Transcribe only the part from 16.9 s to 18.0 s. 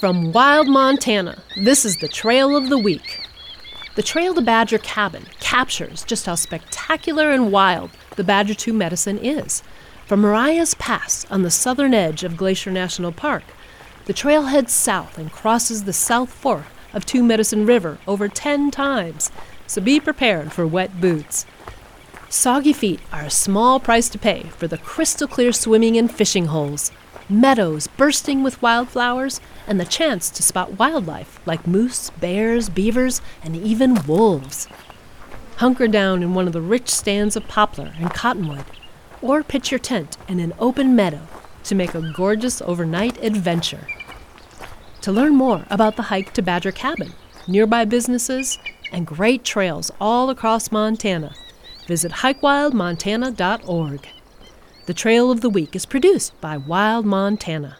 of Two Medicine River